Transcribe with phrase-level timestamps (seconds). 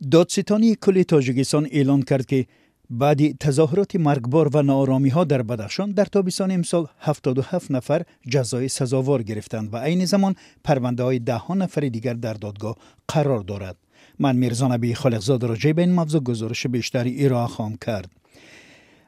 [0.00, 2.46] دادستانی کل تاجیکستان اعلان کرد که
[2.90, 9.22] بعد تظاهرات مرگبار و نارامی ها در بدخشان در تابستان امسال 77 نفر جزای سزاوار
[9.22, 10.34] گرفتند و عین زمان
[10.64, 12.76] پرونده های ده ها نفر دیگر در دادگاه
[13.08, 13.76] قرار دارد.
[14.18, 16.66] من میرزا نبی خالقزاد راجع به این موضوع گزارش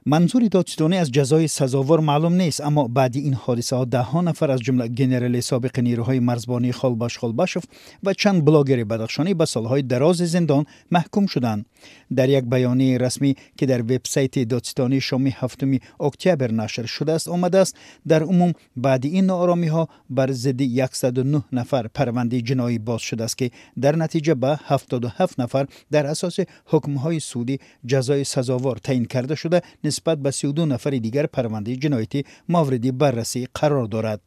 [0.07, 4.51] منظور دادستانی از جزای سزاوار معلوم نیست اما بعد این حادثه ها ده ها نفر
[4.51, 7.65] از جمله گنرال سابق نیروهای مرزبانی خالباش خالباشف
[8.03, 11.67] و چند بلاگر بدخشانی به سالهای دراز زندان محکوم شدند.
[12.17, 17.59] در یک بیانیه رسمی که در وبسایت دادستانی شامی هفتمی اکتبر نشر شده است آمده
[17.59, 17.77] است
[18.09, 20.63] در عموم بعد این نارامی ها بر ضد
[20.93, 26.37] 109 نفر پرونده جنایی باز شده است که در نتیجه به 77 نفر در اساس
[26.67, 32.25] حکم های سودی جزای سزاوار تعیین کرده شده نسبت به 32 نفر دیگر پرونده جنایتی
[32.49, 34.21] مورد بررسی قرار دارد.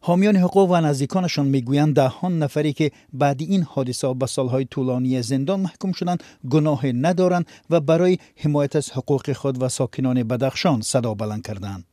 [0.00, 5.60] حامیان حقوق و نزدیکانشان می‌گویند دهان نفری که بعد این حادثه به سالهای طولانی زندان
[5.60, 11.42] محکوم شدند گناه ندارند و برای حمایت از حقوق خود و ساکنان بدخشان صدا بلند
[11.46, 11.84] کردند.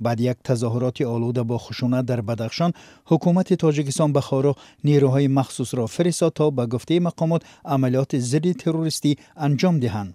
[0.00, 2.72] بعد یک تظاهرات آلوده با خشونت در بدخشان
[3.04, 9.16] حکومت تاجیکستان به خارو نیروهای مخصوص را فرستاد تا به گفته مقامات عملیات ضد تروریستی
[9.36, 10.14] انجام دهند.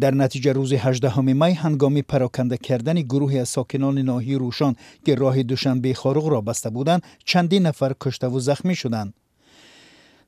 [0.00, 5.42] در نتیجه روز 18 می هنگامی پراکنده کردن گروهی از ساکنان ناحیه روشان که راه
[5.42, 9.14] دوشنبه خارق را بسته بودند چندین نفر کشته و زخمی شدند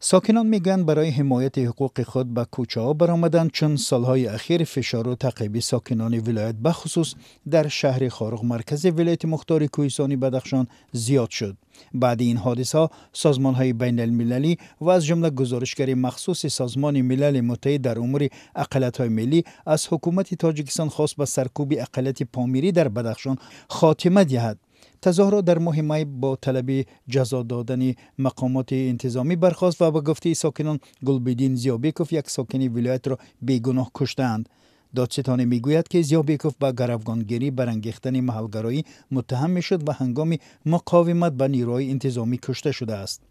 [0.05, 5.15] ساکنان میگن برای حمایت حقوق خود به کوچه ها برآمدند چون سالهای اخیر فشار و
[5.15, 7.15] تعقیب ساکنان ولایت بخصوص
[7.51, 11.57] در شهر خارق مرکز ولایت مختار کوهستانی بدخشان زیاد شد.
[11.95, 17.41] بعد این حادثه ها سازمان های بین المللی و از جمله گزارشگر مخصوص سازمان ملل
[17.41, 22.89] متحد در امور اقلیت های ملی از حکومت تاجیکستان خواست به سرکوب اقلیت پامیری در
[22.89, 23.37] بدخشان
[23.69, 24.59] خاتمه دهد.
[25.03, 30.79] تظاهرات در ماه می با طلب جزا دادن مقامات انتظامی برخواست و به گفته ساکنان
[31.05, 34.49] گلبدین زیابیکوف یک ساکن ولایت را بیگناه کشتند
[34.95, 41.91] دادستان می‌گوید که زیابیکوف به گروگانگیری برانگیختن محلگرایی متهم می‌شد و هنگام مقاومت به نیروهای
[41.91, 43.23] انتظامی کشته شده است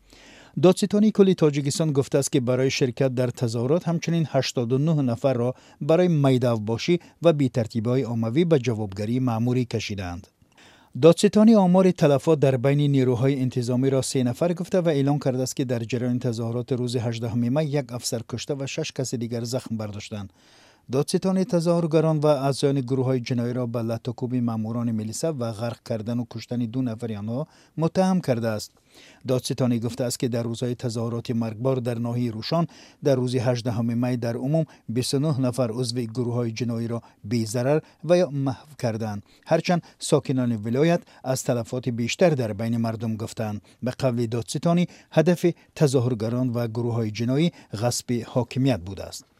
[0.63, 6.07] دادستانی کلی تاجیکستان گفته است که برای شرکت در تظاهرات همچنین 89 نفر را برای
[6.07, 10.27] میدو باشی و بیترتیبی های آموی به جوابگری معموری کشیدند.
[10.99, 15.55] دادستانی آمار تلفات در بین نیروهای انتظامی را سه نفر گفته و اعلام کرده است
[15.55, 19.77] که در جریان تظاهرات روز 18 می یک افسر کشته و شش کس دیگر زخم
[19.77, 20.33] برداشتند.
[20.91, 26.19] دادستان تظاهرگران و اعضایان گروه های جنایی را به لطکوب ماموران ملیسه و غرق کردن
[26.19, 27.47] و کشتن دو نفر آنها
[27.77, 28.71] متهم کرده است.
[29.27, 32.67] دادستانی گفته است که در روزهای تظاهرات مرگبار در ناحیه روشان
[33.03, 38.17] در روز 18 می در عموم 29 نفر عضو گروه های جنایی را بیزرر و
[38.17, 44.25] یا محو کردند هرچند ساکنان ولایت از تلفات بیشتر در بین مردم گفتند به قول
[44.25, 49.30] دادستانی هدف تظاهرگران و گروه های جنایی غصب حاکمیت بوده است.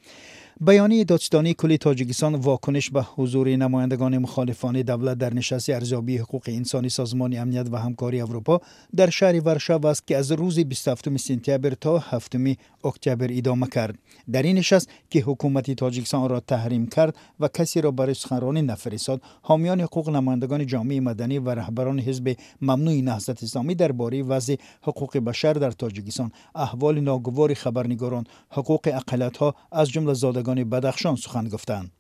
[0.64, 6.90] بیانیه دادستانی کلی تاجیکستان واکنش به حضور نمایندگان مخالفان دولت در نشست ارزیابی حقوق انسانی
[6.90, 8.62] سازمان امنیت و همکاری اروپا
[8.96, 12.36] در شهر ورشاو است که از روز 27 سپتامبر تا 7
[12.84, 14.00] اکتبر ادامه کرد.
[14.32, 19.22] در این نشست که حکومت تاجیکستان را تحریم کرد و کسی را برای سخنرانی نفرستاد
[19.42, 25.54] حامیان حقوق نمایندگان جامعه مدنی و رهبران حزب ممنوع نهضت اسلامی درباره وضع حقوق بشر
[25.54, 26.32] در تاجیکستان.
[26.56, 31.92] احوال ناگوار خبرنگاران حقوق اقلیت‌ها از جمله زادگان بدخشان سخن گفتند.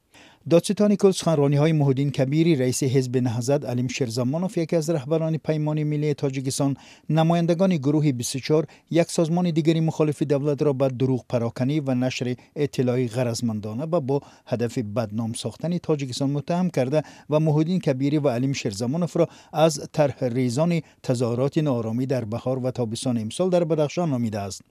[0.49, 5.83] دادستان کل سخنرانی های مهدین کبیری رئیس حزب نهضت علیم شیرزمانوف یکی از رهبران پیمان
[5.83, 6.77] ملی تاجیکستان
[7.09, 13.07] نمایندگان گروه 24 یک سازمان دیگری مخالف دولت را به دروغ پراکنی و نشر اطلاعی
[13.07, 19.17] غرضمندانه و با هدف بدنام ساختن تاجیکستان متهم کرده و مهدین کبیری و علیم شیرزمانوف
[19.17, 24.61] را از طرح ریزان تظاهرات نارامی در بهار و تابستان امسال در بدخشان نامیده است.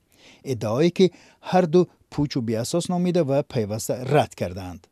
[0.45, 1.11] ادعایی که
[1.43, 4.87] هر دو پوچ و بیاساس نامیده و پیوسته رد کردند.